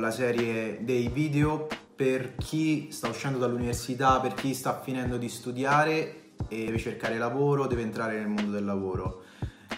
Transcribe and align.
la 0.00 0.10
serie 0.10 0.78
dei 0.82 1.08
video 1.08 1.66
per 1.94 2.34
chi 2.36 2.90
sta 2.90 3.08
uscendo 3.08 3.38
dall'università, 3.38 4.18
per 4.18 4.34
chi 4.34 4.54
sta 4.54 4.80
finendo 4.80 5.16
di 5.16 5.28
studiare 5.28 6.32
e 6.48 6.64
deve 6.64 6.78
cercare 6.78 7.18
lavoro, 7.18 7.66
deve 7.66 7.82
entrare 7.82 8.18
nel 8.18 8.28
mondo 8.28 8.50
del 8.50 8.64
lavoro. 8.64 9.24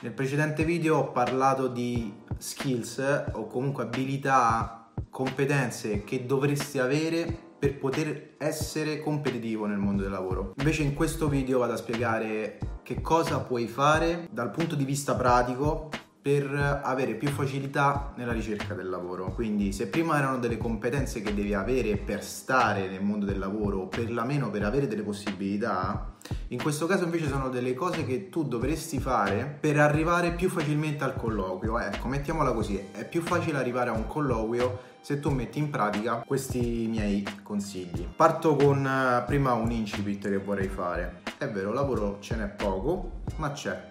Nel 0.00 0.12
precedente 0.12 0.64
video 0.64 0.98
ho 0.98 1.12
parlato 1.12 1.66
di 1.66 2.12
skills 2.38 3.24
o 3.32 3.46
comunque 3.46 3.82
abilità, 3.82 4.90
competenze 5.10 6.04
che 6.04 6.24
dovresti 6.24 6.78
avere 6.78 7.50
per 7.58 7.78
poter 7.78 8.34
essere 8.38 9.00
competitivo 9.00 9.66
nel 9.66 9.78
mondo 9.78 10.02
del 10.02 10.10
lavoro. 10.10 10.52
Invece 10.56 10.82
in 10.82 10.94
questo 10.94 11.28
video 11.28 11.58
vado 11.58 11.72
a 11.72 11.76
spiegare 11.76 12.58
che 12.82 13.00
cosa 13.00 13.40
puoi 13.40 13.66
fare 13.66 14.28
dal 14.30 14.50
punto 14.50 14.74
di 14.74 14.84
vista 14.84 15.14
pratico 15.14 15.90
per 16.22 16.80
avere 16.84 17.14
più 17.14 17.28
facilità 17.28 18.12
nella 18.14 18.32
ricerca 18.32 18.74
del 18.74 18.88
lavoro. 18.88 19.32
Quindi 19.34 19.72
se 19.72 19.88
prima 19.88 20.16
erano 20.16 20.38
delle 20.38 20.56
competenze 20.56 21.20
che 21.20 21.34
devi 21.34 21.52
avere 21.52 21.96
per 21.96 22.22
stare 22.22 22.88
nel 22.88 23.02
mondo 23.02 23.26
del 23.26 23.40
lavoro, 23.40 23.78
o 23.78 23.86
perlomeno 23.88 24.48
per 24.48 24.62
avere 24.62 24.86
delle 24.86 25.02
possibilità, 25.02 26.14
in 26.48 26.62
questo 26.62 26.86
caso 26.86 27.02
invece 27.02 27.26
sono 27.26 27.48
delle 27.48 27.74
cose 27.74 28.06
che 28.06 28.28
tu 28.28 28.44
dovresti 28.44 29.00
fare 29.00 29.58
per 29.58 29.80
arrivare 29.80 30.32
più 30.32 30.48
facilmente 30.48 31.02
al 31.02 31.16
colloquio. 31.16 31.76
Ecco, 31.80 32.06
mettiamola 32.06 32.52
così, 32.52 32.80
è 32.92 33.04
più 33.04 33.20
facile 33.20 33.58
arrivare 33.58 33.90
a 33.90 33.94
un 33.94 34.06
colloquio 34.06 34.90
se 35.00 35.18
tu 35.18 35.30
metti 35.30 35.58
in 35.58 35.70
pratica 35.70 36.22
questi 36.24 36.86
miei 36.88 37.26
consigli. 37.42 38.06
Parto 38.14 38.54
con 38.54 38.84
uh, 38.84 39.26
prima 39.26 39.54
un 39.54 39.72
incipit 39.72 40.28
che 40.28 40.38
vorrei 40.38 40.68
fare. 40.68 41.22
È 41.36 41.48
vero, 41.48 41.72
lavoro 41.72 42.18
ce 42.20 42.36
n'è 42.36 42.46
poco, 42.46 43.22
ma 43.38 43.50
c'è. 43.50 43.88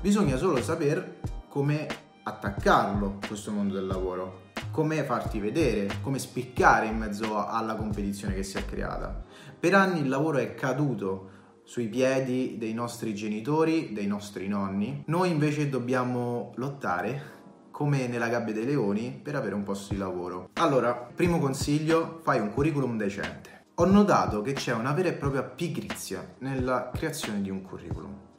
Bisogna 0.00 0.38
solo 0.38 0.62
saper 0.62 1.20
come 1.52 1.86
attaccarlo 2.22 3.18
questo 3.26 3.50
mondo 3.50 3.74
del 3.74 3.86
lavoro, 3.86 4.44
come 4.70 5.04
farti 5.04 5.38
vedere, 5.38 5.98
come 6.00 6.18
spiccare 6.18 6.86
in 6.86 6.96
mezzo 6.96 7.46
alla 7.46 7.74
competizione 7.74 8.32
che 8.32 8.42
si 8.42 8.56
è 8.56 8.64
creata. 8.64 9.22
Per 9.60 9.74
anni 9.74 10.00
il 10.00 10.08
lavoro 10.08 10.38
è 10.38 10.54
caduto 10.54 11.28
sui 11.64 11.88
piedi 11.88 12.56
dei 12.56 12.72
nostri 12.72 13.14
genitori, 13.14 13.92
dei 13.92 14.06
nostri 14.06 14.48
nonni, 14.48 15.02
noi 15.08 15.30
invece 15.30 15.68
dobbiamo 15.68 16.52
lottare 16.54 17.40
come 17.70 18.06
nella 18.06 18.28
gabbia 18.28 18.54
dei 18.54 18.64
leoni 18.64 19.20
per 19.22 19.36
avere 19.36 19.54
un 19.54 19.62
posto 19.62 19.92
di 19.92 20.00
lavoro. 20.00 20.48
Allora, 20.54 20.94
primo 20.94 21.38
consiglio, 21.38 22.20
fai 22.22 22.40
un 22.40 22.50
curriculum 22.50 22.96
decente. 22.96 23.66
Ho 23.74 23.84
notato 23.84 24.40
che 24.40 24.54
c'è 24.54 24.72
una 24.72 24.92
vera 24.92 25.10
e 25.10 25.12
propria 25.12 25.42
pigrizia 25.42 26.34
nella 26.38 26.90
creazione 26.94 27.42
di 27.42 27.50
un 27.50 27.60
curriculum. 27.60 28.30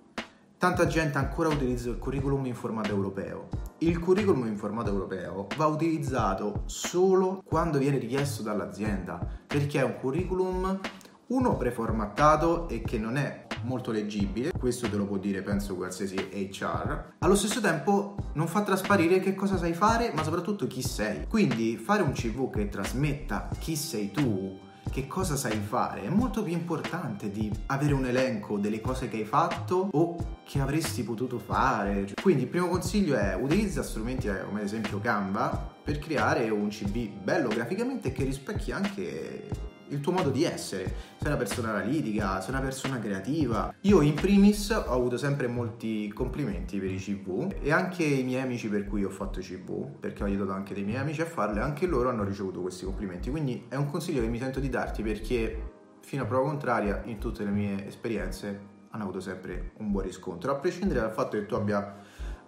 Tanta 0.64 0.88
gente 0.88 1.17
ancora 1.17 1.50
utilizza 1.50 1.89
il 1.89 1.97
curriculum 1.97 2.45
in 2.45 2.56
formato 2.56 2.88
europeo. 2.88 3.50
Il 3.80 4.00
curriculum 4.00 4.47
in 4.47 4.56
formato 4.56 4.92
europeo 4.92 5.47
va 5.58 5.66
utilizzato 5.66 6.64
solo 6.67 7.44
quando 7.44 7.80
viene 7.80 7.97
richiesto 7.97 8.44
dall'azienda, 8.44 9.20
perché 9.45 9.81
è 9.81 9.83
un 9.83 9.97
curriculum 10.00 10.80
uno 11.28 11.58
preformattato 11.58 12.70
e 12.70 12.81
che 12.81 12.97
non 12.97 13.17
è 13.17 13.45
molto 13.64 13.92
leggibile, 13.92 14.53
questo 14.58 14.88
te 14.88 14.95
lo 14.95 15.05
può 15.05 15.17
dire 15.17 15.42
penso 15.42 15.75
qualsiasi 15.75 16.16
HR, 16.31 17.16
allo 17.20 17.36
stesso 17.36 17.59
tempo 17.59 18.16
non 18.36 18.48
fa 18.48 18.61
trasparire 18.61 19.20
che 19.20 19.36
cosa 19.36 19.58
sai 19.58 19.73
fare, 19.73 20.14
ma 20.16 20.23
soprattutto 20.23 20.66
chi 20.66 20.81
sei. 20.81 21.27
Quindi 21.27 21.75
fare 21.75 22.03
un 22.03 22.14
CV 22.14 22.50
che 22.50 22.70
trasmetta 22.70 23.50
chi 23.59 23.75
sei 23.75 24.11
tu 24.11 24.72
che 24.94 25.08
cosa 25.08 25.36
sai 25.36 25.59
fare. 25.59 26.03
È 26.03 26.09
molto 26.09 26.44
più 26.44 26.53
importante 26.53 27.31
di 27.31 27.52
avere 27.66 27.94
un 27.94 28.05
elenco 28.05 28.59
delle 28.59 28.80
cose 28.80 29.09
che 29.09 29.17
hai 29.17 29.25
fatto 29.25 29.89
o 29.91 30.16
che 30.44 30.59
avresti 30.59 31.03
potuto 31.03 31.39
fare. 31.39 32.13
Quindi 32.22 32.44
il 32.44 32.47
primo 32.47 32.67
consiglio 32.67 33.16
è 33.16 33.33
utilizza 33.33 33.81
strumenti 33.81 34.27
eh, 34.27 34.45
come 34.45 34.59
ad 34.59 34.66
esempio 34.66 34.99
Canva 34.99 35.71
per 35.83 35.97
creare 35.97 36.47
un 36.49 36.67
CV 36.67 37.09
bello 37.09 37.49
graficamente 37.49 38.11
che 38.11 38.23
rispecchi 38.23 38.71
anche 38.71 39.71
il 39.89 40.00
tuo 40.00 40.12
modo 40.12 40.30
di 40.30 40.44
essere. 40.44 40.84
Sei 41.17 41.28
una 41.28 41.38
persona 41.38 41.70
analitica, 41.70 42.42
sei 42.42 42.52
una 42.52 42.62
persona 42.62 43.00
creativa. 43.00 43.73
Io 43.81 44.02
in 44.02 44.14
primis 44.14 44.70
ho 44.70 44.92
avuto 44.92 45.17
sempre 45.17 45.48
molti 45.48 46.11
complimenti 46.14 46.80
per 46.80 46.92
i 46.92 46.98
CV 46.98 47.54
e 47.61 47.71
anche 47.71 48.04
i 48.04 48.23
miei 48.23 48.42
amici 48.42 48.70
per 48.70 48.86
cui 48.86 49.04
ho 49.04 49.10
fatto 49.10 49.39
i 49.39 49.44
CV, 49.44 49.88
perché 49.99 50.23
ho 50.23 50.26
aiutato 50.26 50.52
anche 50.52 50.73
dei 50.73 50.83
miei 50.83 50.99
amici 50.99 51.21
a 51.21 51.26
farlo 51.26 51.60
e 51.60 51.61
anche 51.61 51.86
loro 51.86 52.10
hanno 52.10 52.23
ricevuto 52.23 52.61
questi 52.61 52.86
complimenti. 52.86 53.30
Quindi 53.30 53.66
è 53.70 53.76
un 53.76 53.89
consiglio 53.89 54.21
che 54.21 54.27
mi 54.27 54.39
sento 54.39 54.60
di 54.60 54.70
darti 54.70 55.02
perché 55.02 55.71
fino 56.02 56.23
a 56.23 56.26
prova 56.26 56.48
contraria 56.48 57.02
in 57.05 57.17
tutte 57.17 57.44
le 57.44 57.52
mie 57.52 57.88
esperienze 57.88 58.71
hanno 58.89 59.04
avuto 59.04 59.20
sempre 59.20 59.71
un 59.77 59.92
buon 59.92 60.04
riscontro, 60.04 60.52
a 60.52 60.55
prescindere 60.55 61.00
dal 61.00 61.11
fatto 61.11 61.38
che 61.38 61.45
tu 61.45 61.55
abbia 61.55 61.95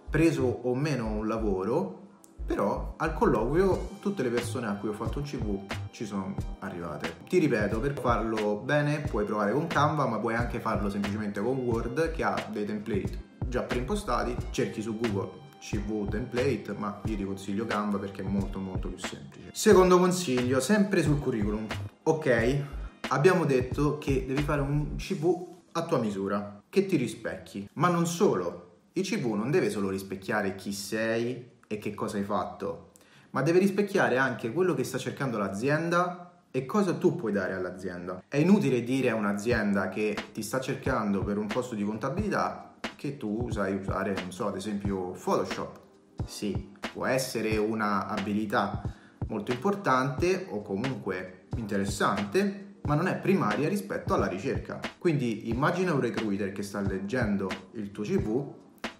preso 0.08 0.44
o 0.44 0.74
meno 0.74 1.08
un 1.08 1.26
lavoro 1.26 2.05
però 2.46 2.94
al 2.96 3.12
colloquio 3.12 3.90
tutte 4.00 4.22
le 4.22 4.30
persone 4.30 4.68
a 4.68 4.74
cui 4.74 4.88
ho 4.88 4.92
fatto 4.92 5.18
un 5.18 5.24
CV 5.24 5.60
ci 5.90 6.06
sono 6.06 6.34
arrivate. 6.60 7.16
Ti 7.28 7.38
ripeto, 7.38 7.80
per 7.80 7.98
farlo 7.98 8.62
bene 8.64 9.00
puoi 9.00 9.24
provare 9.24 9.52
con 9.52 9.66
Canva, 9.66 10.06
ma 10.06 10.18
puoi 10.18 10.34
anche 10.34 10.60
farlo 10.60 10.88
semplicemente 10.88 11.40
con 11.40 11.56
Word 11.56 12.12
che 12.12 12.22
ha 12.22 12.48
dei 12.50 12.64
template 12.64 13.24
già 13.48 13.62
preimpostati, 13.62 14.36
cerchi 14.50 14.82
su 14.82 14.98
Google 14.98 15.44
CV 15.58 16.08
template, 16.08 16.74
ma 16.76 17.00
io 17.04 17.16
ti 17.16 17.24
consiglio 17.24 17.66
Canva 17.66 17.98
perché 17.98 18.22
è 18.22 18.24
molto 18.24 18.58
molto 18.58 18.88
più 18.88 18.98
semplice. 18.98 19.50
Secondo 19.52 19.98
consiglio, 19.98 20.60
sempre 20.60 21.02
sul 21.02 21.18
curriculum. 21.18 21.66
Ok, 22.04 22.64
abbiamo 23.08 23.44
detto 23.44 23.98
che 23.98 24.24
devi 24.26 24.42
fare 24.42 24.60
un 24.60 24.96
CV 24.96 25.54
a 25.72 25.84
tua 25.84 25.98
misura, 25.98 26.62
che 26.68 26.86
ti 26.86 26.96
rispecchi, 26.96 27.68
ma 27.74 27.88
non 27.88 28.06
solo. 28.06 28.62
Il 28.92 29.04
CV 29.04 29.34
non 29.34 29.50
deve 29.50 29.70
solo 29.70 29.90
rispecchiare 29.90 30.54
chi 30.54 30.72
sei 30.72 31.54
e 31.66 31.78
che 31.78 31.94
cosa 31.94 32.16
hai 32.16 32.24
fatto, 32.24 32.90
ma 33.30 33.42
deve 33.42 33.58
rispecchiare 33.58 34.18
anche 34.18 34.52
quello 34.52 34.74
che 34.74 34.84
sta 34.84 34.98
cercando 34.98 35.38
l'azienda 35.38 36.26
e 36.50 36.64
cosa 36.64 36.94
tu 36.94 37.16
puoi 37.16 37.32
dare 37.32 37.52
all'azienda. 37.52 38.22
È 38.28 38.38
inutile 38.38 38.82
dire 38.82 39.10
a 39.10 39.14
un'azienda 39.14 39.88
che 39.90 40.16
ti 40.32 40.42
sta 40.42 40.58
cercando 40.58 41.22
per 41.22 41.36
un 41.36 41.46
posto 41.46 41.74
di 41.74 41.84
contabilità 41.84 42.76
che 42.96 43.16
tu 43.16 43.50
sai 43.50 43.74
usare, 43.74 44.14
non 44.18 44.32
so, 44.32 44.46
ad 44.46 44.56
esempio 44.56 45.10
Photoshop. 45.10 45.80
Sì, 46.24 46.72
può 46.92 47.04
essere 47.04 47.56
una 47.58 48.06
abilità 48.06 48.82
molto 49.28 49.52
importante 49.52 50.46
o 50.48 50.62
comunque 50.62 51.46
interessante, 51.56 52.78
ma 52.84 52.94
non 52.94 53.08
è 53.08 53.16
primaria 53.16 53.68
rispetto 53.68 54.14
alla 54.14 54.26
ricerca. 54.26 54.80
Quindi 54.98 55.50
immagina 55.50 55.92
un 55.92 56.00
recruiter 56.00 56.52
che 56.52 56.62
sta 56.62 56.80
leggendo 56.80 57.50
il 57.72 57.90
tuo 57.90 58.02
CV 58.02 58.54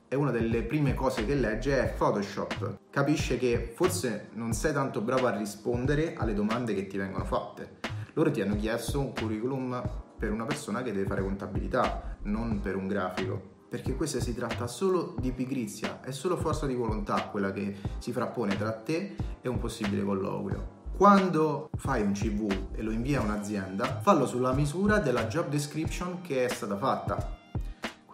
e 0.08 0.16
una 0.16 0.30
delle 0.30 0.62
prime 0.62 0.94
cose 0.94 1.24
che 1.24 1.34
legge 1.34 1.82
è 1.82 1.92
Photoshop. 1.92 2.78
Capisce 2.90 3.38
che 3.38 3.72
forse 3.74 4.28
non 4.34 4.52
sei 4.52 4.72
tanto 4.72 5.00
bravo 5.00 5.26
a 5.26 5.36
rispondere 5.36 6.14
alle 6.16 6.34
domande 6.34 6.74
che 6.74 6.86
ti 6.86 6.96
vengono 6.96 7.24
fatte. 7.24 7.78
Loro 8.14 8.30
ti 8.30 8.40
hanno 8.40 8.56
chiesto 8.56 9.00
un 9.00 9.12
curriculum 9.12 9.82
per 10.18 10.30
una 10.30 10.44
persona 10.44 10.82
che 10.82 10.92
deve 10.92 11.06
fare 11.06 11.22
contabilità, 11.22 12.16
non 12.22 12.60
per 12.60 12.76
un 12.76 12.86
grafico. 12.86 13.54
Perché 13.68 13.96
questa 13.96 14.20
si 14.20 14.34
tratta 14.34 14.68
solo 14.68 15.16
di 15.18 15.32
pigrizia, 15.32 16.00
è 16.00 16.12
solo 16.12 16.36
forza 16.36 16.66
di 16.66 16.74
volontà 16.74 17.28
quella 17.28 17.52
che 17.52 17.76
si 17.98 18.12
frappone 18.12 18.56
tra 18.56 18.72
te 18.72 19.16
e 19.42 19.48
un 19.48 19.58
possibile 19.58 20.04
colloquio. 20.04 20.74
Quando 20.96 21.68
fai 21.76 22.00
un 22.00 22.12
CV 22.12 22.70
e 22.72 22.80
lo 22.80 22.90
invia 22.90 23.20
a 23.20 23.24
un'azienda, 23.24 24.00
fallo 24.00 24.24
sulla 24.24 24.54
misura 24.54 24.98
della 24.98 25.26
job 25.26 25.48
description 25.48 26.22
che 26.22 26.46
è 26.46 26.48
stata 26.48 26.78
fatta 26.78 27.44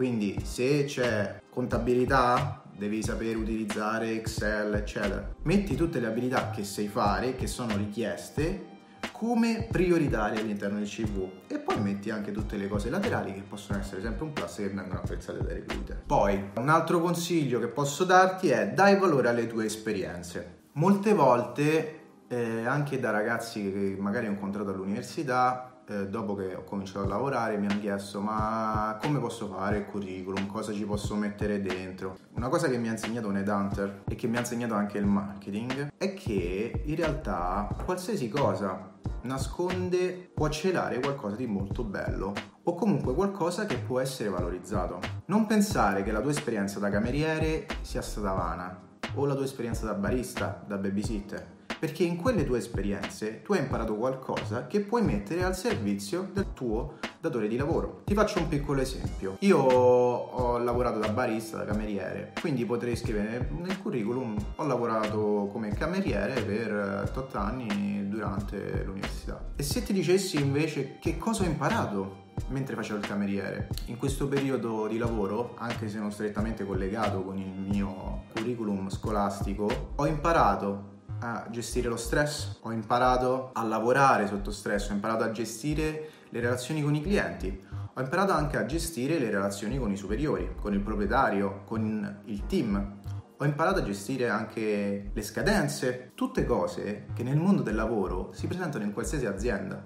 quindi 0.02 0.36
se 0.42 0.82
c'è 0.86 1.42
contabilità, 1.48 2.60
devi 2.76 3.04
sapere 3.04 3.36
utilizzare 3.36 4.14
Excel, 4.14 4.74
eccetera. 4.74 5.32
Metti 5.42 5.76
tutte 5.76 6.00
le 6.00 6.08
abilità 6.08 6.50
che 6.50 6.64
sai 6.64 6.88
fare, 6.88 7.36
che 7.36 7.46
sono 7.46 7.76
richieste, 7.76 8.70
come 9.12 9.68
prioritarie 9.70 10.40
all'interno 10.40 10.78
del 10.78 10.88
CV 10.88 11.24
e 11.46 11.60
poi 11.60 11.80
metti 11.80 12.10
anche 12.10 12.32
tutte 12.32 12.56
le 12.56 12.66
cose 12.66 12.90
laterali 12.90 13.32
che 13.32 13.42
possono 13.48 13.78
essere 13.78 14.02
sempre 14.02 14.24
un 14.24 14.32
plus 14.32 14.56
che 14.56 14.70
vengono 14.70 14.98
apprezzate 14.98 15.38
dai 15.40 15.54
recruiter. 15.54 16.02
Poi, 16.04 16.50
un 16.56 16.68
altro 16.68 17.00
consiglio 17.00 17.60
che 17.60 17.68
posso 17.68 18.02
darti 18.02 18.48
è 18.48 18.72
dai 18.72 18.98
valore 18.98 19.28
alle 19.28 19.46
tue 19.46 19.66
esperienze. 19.66 20.62
Molte 20.72 21.14
volte, 21.14 22.00
eh, 22.26 22.66
anche 22.66 22.98
da 22.98 23.12
ragazzi 23.12 23.70
che 23.70 23.96
magari 24.00 24.26
ho 24.26 24.30
incontrato 24.30 24.70
all'università, 24.70 25.71
eh, 25.92 26.08
dopo 26.08 26.34
che 26.34 26.54
ho 26.54 26.64
cominciato 26.64 27.00
a 27.00 27.06
lavorare 27.06 27.58
mi 27.58 27.66
hanno 27.66 27.80
chiesto 27.80 28.20
ma 28.20 28.98
come 29.00 29.18
posso 29.18 29.46
fare 29.48 29.78
il 29.78 29.86
curriculum, 29.86 30.46
cosa 30.46 30.72
ci 30.72 30.84
posso 30.84 31.14
mettere 31.14 31.60
dentro. 31.60 32.16
Una 32.34 32.48
cosa 32.48 32.68
che 32.68 32.78
mi 32.78 32.88
ha 32.88 32.92
insegnato 32.92 33.28
un 33.28 33.36
headhunter 33.36 34.04
e 34.08 34.14
che 34.14 34.26
mi 34.26 34.36
ha 34.36 34.40
insegnato 34.40 34.74
anche 34.74 34.98
il 34.98 35.06
marketing 35.06 35.92
è 35.96 36.14
che 36.14 36.82
in 36.84 36.96
realtà 36.96 37.68
qualsiasi 37.84 38.28
cosa 38.28 38.90
nasconde, 39.22 40.30
può 40.34 40.48
celare 40.48 40.98
qualcosa 40.98 41.36
di 41.36 41.46
molto 41.46 41.84
bello 41.84 42.32
o 42.64 42.74
comunque 42.74 43.14
qualcosa 43.14 43.66
che 43.66 43.76
può 43.76 44.00
essere 44.00 44.28
valorizzato. 44.28 45.00
Non 45.26 45.46
pensare 45.46 46.02
che 46.02 46.12
la 46.12 46.20
tua 46.20 46.30
esperienza 46.30 46.78
da 46.78 46.90
cameriere 46.90 47.66
sia 47.82 48.02
stata 48.02 48.32
vana 48.32 48.80
o 49.14 49.26
la 49.26 49.34
tua 49.34 49.44
esperienza 49.44 49.84
da 49.84 49.94
barista, 49.94 50.64
da 50.66 50.76
babysitter 50.76 51.60
perché 51.82 52.04
in 52.04 52.14
quelle 52.14 52.44
tue 52.44 52.58
esperienze 52.58 53.42
tu 53.42 53.54
hai 53.54 53.58
imparato 53.58 53.96
qualcosa 53.96 54.68
che 54.68 54.82
puoi 54.82 55.02
mettere 55.02 55.42
al 55.42 55.56
servizio 55.56 56.30
del 56.32 56.52
tuo 56.52 56.98
datore 57.20 57.48
di 57.48 57.56
lavoro. 57.56 58.02
Ti 58.04 58.14
faccio 58.14 58.38
un 58.38 58.46
piccolo 58.46 58.80
esempio. 58.80 59.34
Io 59.40 59.58
ho 59.58 60.58
lavorato 60.58 61.00
da 61.00 61.08
barista, 61.08 61.56
da 61.56 61.64
cameriere, 61.64 62.34
quindi 62.40 62.64
potrei 62.64 62.94
scrivere 62.94 63.48
nel 63.58 63.82
curriculum 63.82 64.36
ho 64.54 64.64
lavorato 64.64 65.48
come 65.50 65.70
cameriere 65.70 66.40
per 66.42 67.10
8 67.16 67.36
anni 67.36 68.08
durante 68.08 68.84
l'università. 68.84 69.44
E 69.56 69.64
se 69.64 69.82
ti 69.82 69.92
dicessi 69.92 70.40
invece 70.40 70.98
che 71.00 71.18
cosa 71.18 71.42
ho 71.42 71.46
imparato 71.46 72.20
mentre 72.50 72.76
facevo 72.76 73.00
il 73.00 73.06
cameriere. 73.08 73.70
In 73.86 73.96
questo 73.96 74.28
periodo 74.28 74.86
di 74.86 74.98
lavoro, 74.98 75.56
anche 75.58 75.88
se 75.88 75.98
non 75.98 76.12
strettamente 76.12 76.64
collegato 76.64 77.24
con 77.24 77.38
il 77.38 77.50
mio 77.50 78.22
curriculum 78.32 78.88
scolastico, 78.88 79.90
ho 79.96 80.06
imparato 80.06 80.91
a 81.24 81.46
gestire 81.50 81.88
lo 81.88 81.96
stress, 81.96 82.58
ho 82.62 82.72
imparato 82.72 83.50
a 83.52 83.62
lavorare 83.62 84.26
sotto 84.26 84.50
stress, 84.50 84.90
ho 84.90 84.92
imparato 84.92 85.22
a 85.22 85.30
gestire 85.30 86.10
le 86.28 86.40
relazioni 86.40 86.82
con 86.82 86.94
i 86.94 87.00
clienti, 87.00 87.64
ho 87.94 88.00
imparato 88.00 88.32
anche 88.32 88.56
a 88.56 88.66
gestire 88.66 89.18
le 89.18 89.30
relazioni 89.30 89.78
con 89.78 89.92
i 89.92 89.96
superiori, 89.96 90.54
con 90.60 90.72
il 90.72 90.80
proprietario, 90.80 91.62
con 91.64 92.22
il 92.24 92.46
team. 92.46 93.00
Ho 93.36 93.44
imparato 93.44 93.78
a 93.78 93.84
gestire 93.84 94.28
anche 94.28 95.10
le 95.12 95.22
scadenze, 95.22 96.12
tutte 96.14 96.44
cose 96.44 97.06
che 97.14 97.22
nel 97.22 97.36
mondo 97.36 97.62
del 97.62 97.74
lavoro 97.74 98.32
si 98.32 98.46
presentano 98.46 98.84
in 98.84 98.92
qualsiasi 98.92 99.26
azienda. 99.26 99.80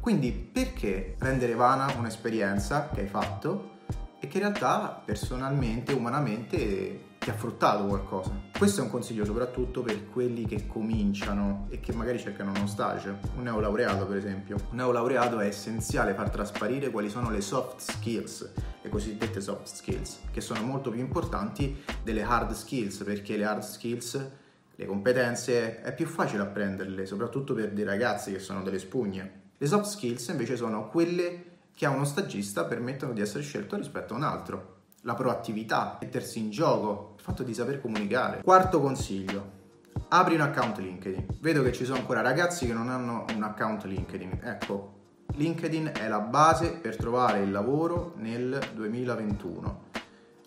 Quindi 0.00 0.32
perché 0.32 1.14
rendere 1.18 1.54
vana 1.54 1.92
un'esperienza 1.96 2.88
che 2.92 3.02
hai 3.02 3.06
fatto 3.06 3.72
e 4.20 4.26
che 4.26 4.38
in 4.38 4.44
realtà 4.44 5.02
personalmente, 5.04 5.92
umanamente 5.92 7.12
ti 7.24 7.30
ha 7.30 7.34
fruttato 7.34 7.86
qualcosa. 7.86 8.38
Questo 8.56 8.82
è 8.82 8.84
un 8.84 8.90
consiglio 8.90 9.24
soprattutto 9.24 9.80
per 9.80 10.10
quelli 10.10 10.44
che 10.44 10.66
cominciano 10.66 11.68
e 11.70 11.80
che 11.80 11.94
magari 11.94 12.18
cercano 12.18 12.50
uno 12.50 12.66
stage, 12.66 13.16
un 13.36 13.44
neolaureato 13.44 14.04
per 14.04 14.18
esempio. 14.18 14.56
Un 14.68 14.76
neolaureato 14.76 15.40
è 15.40 15.46
essenziale 15.46 16.12
far 16.12 16.28
trasparire 16.28 16.90
quali 16.90 17.08
sono 17.08 17.30
le 17.30 17.40
soft 17.40 17.80
skills, 17.80 18.52
le 18.82 18.88
cosiddette 18.90 19.40
soft 19.40 19.74
skills, 19.74 20.18
che 20.30 20.42
sono 20.42 20.60
molto 20.64 20.90
più 20.90 21.00
importanti 21.00 21.82
delle 22.02 22.22
hard 22.22 22.52
skills, 22.52 23.02
perché 23.04 23.38
le 23.38 23.44
hard 23.46 23.62
skills 23.62 24.30
le 24.76 24.84
competenze 24.84 25.80
è 25.80 25.94
più 25.94 26.04
facile 26.04 26.42
apprenderle, 26.42 27.06
soprattutto 27.06 27.54
per 27.54 27.72
dei 27.72 27.84
ragazzi 27.84 28.32
che 28.32 28.38
sono 28.38 28.62
delle 28.62 28.78
spugne. 28.78 29.40
Le 29.56 29.66
soft 29.66 29.86
skills 29.86 30.28
invece 30.28 30.56
sono 30.56 30.90
quelle 30.90 31.52
che 31.72 31.86
a 31.86 31.90
uno 31.90 32.04
stagista 32.04 32.66
permettono 32.66 33.14
di 33.14 33.22
essere 33.22 33.42
scelto 33.42 33.76
rispetto 33.76 34.12
a 34.12 34.18
un 34.18 34.24
altro 34.24 34.73
la 35.04 35.14
proattività, 35.14 35.98
mettersi 36.00 36.38
in 36.38 36.50
gioco, 36.50 37.14
il 37.16 37.22
fatto 37.22 37.42
di 37.42 37.54
saper 37.54 37.80
comunicare. 37.80 38.42
Quarto 38.42 38.80
consiglio. 38.80 39.62
Apri 40.08 40.34
un 40.34 40.40
account 40.40 40.78
LinkedIn. 40.78 41.26
Vedo 41.40 41.62
che 41.62 41.72
ci 41.72 41.84
sono 41.84 41.98
ancora 41.98 42.20
ragazzi 42.20 42.66
che 42.66 42.72
non 42.72 42.88
hanno 42.88 43.24
un 43.34 43.42
account 43.42 43.84
LinkedIn. 43.84 44.40
Ecco, 44.42 44.92
LinkedIn 45.34 45.92
è 45.94 46.08
la 46.08 46.20
base 46.20 46.72
per 46.72 46.96
trovare 46.96 47.40
il 47.40 47.50
lavoro 47.50 48.14
nel 48.16 48.58
2021. 48.74 49.82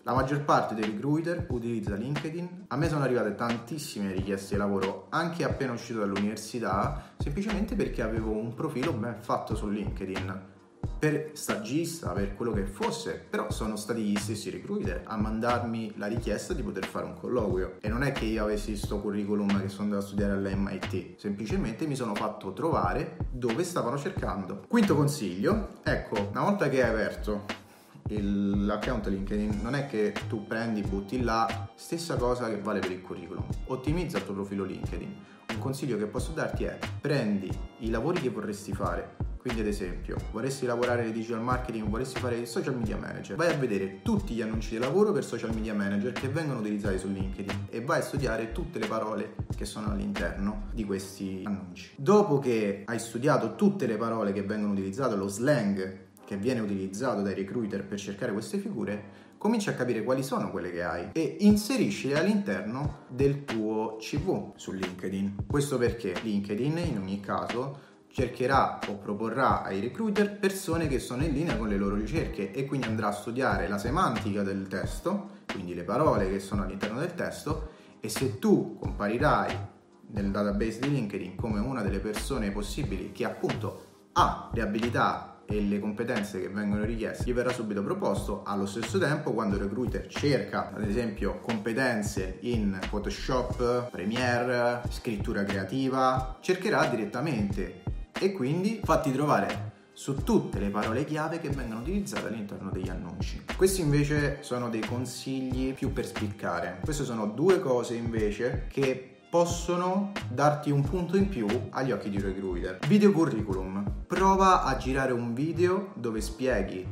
La 0.02 0.14
maggior 0.14 0.42
parte 0.42 0.74
dei 0.74 0.84
recruiter 0.84 1.46
utilizza 1.50 1.94
LinkedIn. 1.94 2.64
A 2.68 2.76
me 2.76 2.88
sono 2.88 3.04
arrivate 3.04 3.34
tantissime 3.34 4.12
richieste 4.12 4.54
di 4.54 4.60
lavoro, 4.60 5.06
anche 5.10 5.44
appena 5.44 5.72
uscito 5.72 6.00
dall'università, 6.00 7.12
semplicemente 7.18 7.76
perché 7.76 8.02
avevo 8.02 8.30
un 8.30 8.54
profilo 8.54 8.92
ben 8.92 9.16
fatto 9.20 9.54
su 9.54 9.68
LinkedIn 9.68 10.56
per 10.98 11.30
stagista, 11.34 12.10
per 12.10 12.34
quello 12.34 12.52
che 12.52 12.64
fosse, 12.64 13.24
però 13.28 13.50
sono 13.50 13.76
stati 13.76 14.02
gli 14.02 14.16
stessi 14.16 14.50
recruiter 14.50 15.02
a 15.04 15.16
mandarmi 15.16 15.94
la 15.96 16.06
richiesta 16.06 16.54
di 16.54 16.62
poter 16.62 16.86
fare 16.86 17.06
un 17.06 17.14
colloquio. 17.14 17.76
E 17.80 17.88
non 17.88 18.02
è 18.02 18.12
che 18.12 18.24
io 18.24 18.44
avessi 18.44 18.70
questo 18.70 19.00
curriculum 19.00 19.60
che 19.60 19.68
sono 19.68 19.84
andato 19.84 20.02
a 20.02 20.06
studiare 20.06 20.32
all'MIT, 20.32 21.18
semplicemente 21.18 21.86
mi 21.86 21.94
sono 21.94 22.14
fatto 22.14 22.52
trovare 22.52 23.16
dove 23.30 23.62
stavano 23.64 23.96
cercando. 23.98 24.64
Quinto 24.66 24.96
consiglio, 24.96 25.80
ecco, 25.84 26.28
una 26.30 26.42
volta 26.42 26.68
che 26.68 26.82
hai 26.82 26.90
aperto 26.90 27.66
l'account 28.10 29.06
LinkedIn 29.06 29.60
non 29.62 29.74
è 29.74 29.86
che 29.86 30.14
tu 30.28 30.46
prendi, 30.46 30.80
butti 30.80 31.22
là, 31.22 31.68
stessa 31.74 32.16
cosa 32.16 32.48
che 32.48 32.58
vale 32.58 32.80
per 32.80 32.90
il 32.90 33.02
curriculum. 33.02 33.44
Ottimizza 33.66 34.18
il 34.18 34.24
tuo 34.24 34.34
profilo 34.34 34.64
LinkedIn. 34.64 35.24
Un 35.50 35.58
consiglio 35.58 35.98
che 35.98 36.06
posso 36.06 36.32
darti 36.32 36.64
è 36.64 36.78
prendi 37.00 37.50
i 37.78 37.90
lavori 37.90 38.20
che 38.20 38.30
vorresti 38.30 38.72
fare, 38.72 39.16
quindi 39.38 39.60
ad 39.60 39.66
esempio, 39.66 40.16
vorresti 40.32 40.66
lavorare 40.66 41.02
nel 41.04 41.12
digital 41.12 41.42
marketing, 41.42 41.88
vorresti 41.88 42.18
fare 42.20 42.36
il 42.36 42.46
social 42.46 42.76
media 42.76 42.96
manager, 42.96 43.36
vai 43.36 43.52
a 43.52 43.56
vedere 43.56 44.02
tutti 44.02 44.34
gli 44.34 44.42
annunci 44.42 44.70
di 44.70 44.78
lavoro 44.78 45.12
per 45.12 45.24
social 45.24 45.54
media 45.54 45.74
manager 45.74 46.12
che 46.12 46.28
vengono 46.28 46.60
utilizzati 46.60 46.98
su 46.98 47.08
LinkedIn 47.08 47.66
e 47.70 47.80
vai 47.80 48.00
a 48.00 48.02
studiare 48.02 48.52
tutte 48.52 48.78
le 48.78 48.86
parole 48.86 49.34
che 49.56 49.64
sono 49.64 49.90
all'interno 49.90 50.66
di 50.72 50.84
questi 50.84 51.42
annunci. 51.44 51.92
Dopo 51.96 52.38
che 52.38 52.82
hai 52.84 52.98
studiato 52.98 53.54
tutte 53.54 53.86
le 53.86 53.96
parole 53.96 54.32
che 54.32 54.42
vengono 54.42 54.72
utilizzate, 54.72 55.16
lo 55.16 55.28
slang 55.28 56.06
che 56.24 56.36
viene 56.36 56.60
utilizzato 56.60 57.22
dai 57.22 57.34
recruiter 57.34 57.84
per 57.84 57.98
cercare 57.98 58.32
queste 58.32 58.58
figure, 58.58 59.26
cominci 59.38 59.70
a 59.70 59.74
capire 59.74 60.02
quali 60.02 60.22
sono 60.22 60.50
quelle 60.50 60.70
che 60.70 60.82
hai 60.82 61.08
e 61.12 61.36
inseriscile 61.40 62.18
all'interno 62.18 63.06
del 63.08 63.44
tuo 63.44 63.96
CV 63.98 64.52
su 64.56 64.72
LinkedIn. 64.72 65.46
Questo 65.46 65.78
perché 65.78 66.14
LinkedIn 66.20 66.76
in 66.78 66.98
ogni 66.98 67.20
caso 67.20 67.86
cercherà 68.10 68.78
o 68.88 68.94
proporrà 68.94 69.62
ai 69.62 69.80
recruiter 69.80 70.38
persone 70.38 70.88
che 70.88 70.98
sono 70.98 71.24
in 71.24 71.32
linea 71.32 71.56
con 71.56 71.68
le 71.68 71.76
loro 71.76 71.94
ricerche 71.94 72.52
e 72.52 72.64
quindi 72.64 72.86
andrà 72.86 73.08
a 73.08 73.12
studiare 73.12 73.68
la 73.68 73.78
semantica 73.78 74.42
del 74.42 74.66
testo, 74.66 75.36
quindi 75.52 75.74
le 75.74 75.84
parole 75.84 76.28
che 76.28 76.40
sono 76.40 76.62
all'interno 76.62 76.98
del 77.00 77.14
testo 77.14 77.70
e 78.00 78.08
se 78.08 78.38
tu 78.38 78.76
comparirai 78.78 79.76
nel 80.10 80.30
database 80.30 80.80
di 80.80 80.90
LinkedIn 80.90 81.36
come 81.36 81.60
una 81.60 81.82
delle 81.82 81.98
persone 81.98 82.50
possibili 82.50 83.12
che 83.12 83.24
appunto 83.24 83.84
ha 84.12 84.50
le 84.52 84.62
abilità 84.62 85.42
e 85.50 85.62
le 85.62 85.80
competenze 85.80 86.40
che 86.40 86.48
vengono 86.48 86.84
richieste 86.84 87.24
gli 87.24 87.32
verrà 87.32 87.50
subito 87.50 87.82
proposto. 87.82 88.42
Allo 88.44 88.66
stesso 88.66 88.98
tempo 88.98 89.32
quando 89.32 89.56
il 89.56 89.62
recruiter 89.62 90.06
cerca 90.06 90.72
ad 90.74 90.82
esempio 90.82 91.38
competenze 91.40 92.38
in 92.42 92.78
Photoshop, 92.90 93.90
Premiere, 93.90 94.82
scrittura 94.90 95.44
creativa 95.44 96.36
cercherà 96.40 96.86
direttamente 96.86 97.82
e 98.20 98.32
quindi 98.32 98.80
fatti 98.82 99.12
trovare 99.12 99.76
su 99.92 100.22
tutte 100.22 100.60
le 100.60 100.68
parole 100.68 101.04
chiave 101.04 101.40
che 101.40 101.50
vengono 101.50 101.80
utilizzate 101.80 102.28
all'interno 102.28 102.70
degli 102.70 102.88
annunci. 102.88 103.44
Questi 103.56 103.80
invece 103.80 104.38
sono 104.42 104.68
dei 104.68 104.80
consigli 104.80 105.74
più 105.74 105.92
per 105.92 106.06
spiccare. 106.06 106.78
Queste 106.84 107.04
sono 107.04 107.26
due 107.26 107.58
cose 107.58 107.94
invece 107.94 108.66
che 108.68 109.16
possono 109.28 110.12
darti 110.30 110.70
un 110.70 110.82
punto 110.82 111.16
in 111.16 111.28
più 111.28 111.46
agli 111.70 111.90
occhi 111.90 112.10
di 112.10 112.16
un 112.16 112.22
recruiter. 112.22 112.78
Video 112.86 113.10
curriculum. 113.10 114.04
Prova 114.06 114.62
a 114.62 114.76
girare 114.76 115.12
un 115.12 115.34
video 115.34 115.92
dove 115.96 116.20
spieghi 116.20 116.86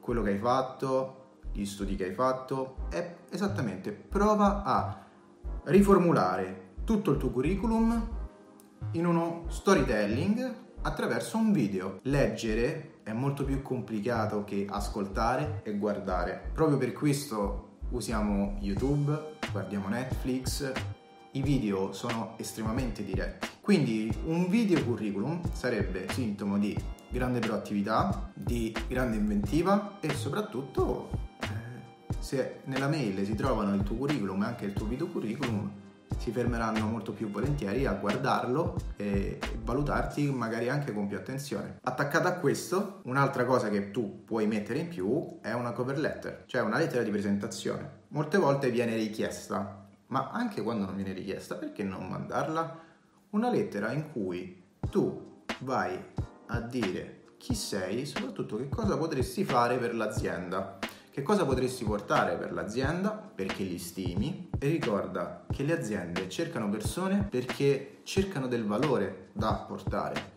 quello 0.00 0.22
che 0.22 0.30
hai 0.30 0.38
fatto, 0.38 1.14
gli 1.52 1.64
studi 1.64 1.96
che 1.96 2.06
hai 2.06 2.14
fatto 2.14 2.88
e 2.90 3.18
esattamente 3.30 3.92
prova 3.92 4.62
a 4.64 5.06
riformulare 5.64 6.72
tutto 6.84 7.12
il 7.12 7.18
tuo 7.18 7.30
curriculum 7.30 8.08
in 8.92 9.06
uno 9.06 9.44
storytelling 9.48 10.66
attraverso 10.82 11.36
un 11.36 11.52
video. 11.52 12.00
Leggere 12.02 13.00
è 13.02 13.12
molto 13.12 13.44
più 13.44 13.62
complicato 13.62 14.44
che 14.44 14.66
ascoltare 14.68 15.60
e 15.64 15.76
guardare. 15.76 16.50
Proprio 16.52 16.78
per 16.78 16.92
questo 16.92 17.78
usiamo 17.90 18.56
YouTube, 18.60 19.36
guardiamo 19.50 19.88
Netflix. 19.88 20.72
I 21.32 21.42
video 21.42 21.92
sono 21.92 22.34
estremamente 22.36 23.04
diretti. 23.04 23.48
Quindi 23.60 24.10
un 24.24 24.48
video 24.48 24.82
curriculum 24.84 25.40
sarebbe 25.52 26.06
sintomo 26.10 26.58
di 26.58 26.76
grande 27.10 27.38
proattività, 27.38 28.30
di 28.34 28.74
grande 28.86 29.16
inventiva 29.16 29.98
e 30.00 30.14
soprattutto 30.14 31.10
eh, 31.40 32.16
se 32.18 32.60
nella 32.64 32.88
mail 32.88 33.24
si 33.24 33.34
trovano 33.34 33.74
il 33.74 33.82
tuo 33.82 33.96
curriculum 33.96 34.42
e 34.42 34.46
anche 34.46 34.64
il 34.64 34.72
tuo 34.72 34.86
video 34.86 35.06
curriculum 35.08 35.70
si 36.16 36.30
fermeranno 36.30 36.86
molto 36.86 37.12
più 37.12 37.30
volentieri 37.30 37.86
a 37.86 37.92
guardarlo 37.92 38.76
e 38.96 39.38
valutarti 39.62 40.30
magari 40.30 40.68
anche 40.68 40.92
con 40.92 41.06
più 41.06 41.16
attenzione. 41.16 41.78
Attaccata 41.82 42.28
a 42.28 42.38
questo, 42.38 43.00
un'altra 43.04 43.44
cosa 43.44 43.68
che 43.68 43.90
tu 43.90 44.24
puoi 44.24 44.46
mettere 44.46 44.80
in 44.80 44.88
più 44.88 45.38
è 45.40 45.52
una 45.52 45.72
cover 45.72 45.98
letter, 45.98 46.44
cioè 46.46 46.62
una 46.62 46.78
lettera 46.78 47.02
di 47.02 47.10
presentazione. 47.10 47.90
Molte 48.08 48.38
volte 48.38 48.70
viene 48.70 48.96
richiesta, 48.96 49.86
ma 50.06 50.30
anche 50.30 50.62
quando 50.62 50.86
non 50.86 50.96
viene 50.96 51.12
richiesta, 51.12 51.56
perché 51.56 51.82
non 51.82 52.08
mandarla? 52.08 52.86
Una 53.30 53.50
lettera 53.50 53.92
in 53.92 54.10
cui 54.10 54.64
tu 54.90 55.42
vai 55.60 56.02
a 56.46 56.60
dire 56.60 57.24
chi 57.36 57.54
sei, 57.54 58.04
soprattutto 58.06 58.56
che 58.56 58.68
cosa 58.68 58.96
potresti 58.96 59.44
fare 59.44 59.76
per 59.76 59.94
l'azienda. 59.94 60.77
Che 61.18 61.24
cosa 61.24 61.44
potresti 61.44 61.82
portare 61.82 62.36
per 62.36 62.52
l'azienda? 62.52 63.10
Perché 63.10 63.64
li 63.64 63.80
stimi 63.80 64.50
e 64.56 64.68
ricorda 64.68 65.46
che 65.50 65.64
le 65.64 65.76
aziende 65.76 66.28
cercano 66.28 66.68
persone 66.68 67.26
perché 67.28 68.02
cercano 68.04 68.46
del 68.46 68.64
valore 68.64 69.30
da 69.32 69.64
portare. 69.66 70.36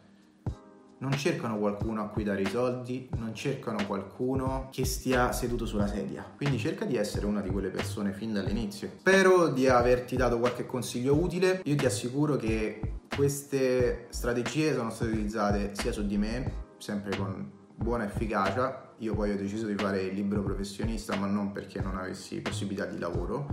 non 0.97 1.11
cercano 1.11 1.59
qualcuno 1.59 2.01
a 2.01 2.07
cui 2.07 2.23
dare 2.23 2.41
i 2.41 2.47
soldi, 2.47 3.07
non 3.15 3.35
cercano 3.35 3.85
qualcuno 3.85 4.69
che 4.71 4.83
stia 4.83 5.31
seduto 5.31 5.67
sulla 5.67 5.85
sedia. 5.85 6.25
Quindi 6.35 6.57
cerca 6.57 6.83
di 6.83 6.95
essere 6.95 7.27
una 7.27 7.41
di 7.41 7.51
quelle 7.51 7.69
persone 7.69 8.11
fin 8.11 8.33
dall'inizio. 8.33 8.89
Spero 8.97 9.49
di 9.49 9.67
averti 9.67 10.15
dato 10.15 10.39
qualche 10.39 10.65
consiglio 10.65 11.15
utile. 11.15 11.61
Io 11.65 11.75
ti 11.75 11.85
assicuro 11.85 12.37
che 12.37 13.01
queste 13.15 14.07
strategie 14.09 14.73
sono 14.73 14.89
state 14.89 15.11
utilizzate 15.11 15.75
sia 15.75 15.91
su 15.91 16.07
di 16.07 16.17
me, 16.17 16.51
sempre 16.79 17.15
con 17.15 17.51
buona 17.75 18.05
efficacia. 18.05 18.89
Io 19.01 19.15
poi 19.15 19.31
ho 19.31 19.35
deciso 19.35 19.65
di 19.65 19.75
fare 19.75 20.03
il 20.03 20.13
libero 20.13 20.43
professionista, 20.43 21.15
ma 21.15 21.25
non 21.25 21.51
perché 21.51 21.81
non 21.81 21.97
avessi 21.97 22.39
possibilità 22.39 22.85
di 22.85 22.99
lavoro. 22.99 23.47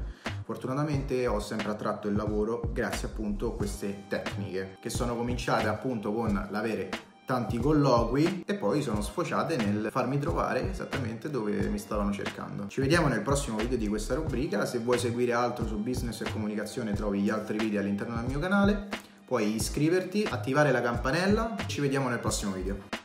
Fortunatamente 0.45 1.27
ho 1.27 1.41
sempre 1.41 1.71
attratto 1.71 2.07
il 2.07 2.17
lavoro 2.17 2.71
grazie 2.71 3.09
appunto 3.09 3.49
a 3.49 3.57
queste 3.57 4.05
tecniche 4.09 4.77
che 4.79 4.91
sono 4.91 5.17
cominciate 5.17 5.69
appunto 5.69 6.13
con 6.13 6.49
l'avere 6.51 6.91
tanti 7.25 7.59
colloqui 7.59 8.45
e 8.47 8.55
poi 8.55 8.83
sono 8.83 9.01
sfociate 9.01 9.57
nel 9.57 9.89
farmi 9.91 10.19
trovare 10.19 10.71
esattamente 10.71 11.31
dove 11.31 11.67
mi 11.69 11.79
stavano 11.79 12.13
cercando. 12.13 12.67
Ci 12.67 12.81
vediamo 12.83 13.09
nel 13.09 13.23
prossimo 13.23 13.57
video 13.57 13.79
di 13.79 13.89
questa 13.89 14.15
rubrica, 14.15 14.67
se 14.67 14.79
vuoi 14.79 14.99
seguire 14.99 15.33
altro 15.33 15.67
su 15.67 15.79
business 15.79 16.21
e 16.21 16.31
comunicazione 16.31 16.93
trovi 16.93 17.21
gli 17.21 17.31
altri 17.31 17.57
video 17.57 17.81
all'interno 17.81 18.17
del 18.17 18.27
mio 18.27 18.39
canale, 18.39 18.89
puoi 19.27 19.55
iscriverti, 19.55 20.27
attivare 20.29 20.73
la 20.73 20.83
campanella, 20.83 21.57
ci 21.67 21.81
vediamo 21.81 22.09
nel 22.09 22.19
prossimo 22.19 22.53
video. 22.53 22.98